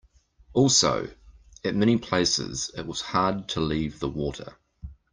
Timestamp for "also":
0.53-1.13